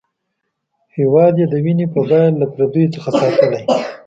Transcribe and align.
هېواد 0.97 1.33
یې 1.41 1.45
د 1.49 1.55
وینې 1.63 1.85
په 1.93 1.99
بیه 2.09 2.23
له 2.39 2.45
پردیو 2.53 2.93
څخه 2.95 3.09
ساتلی. 3.19 3.63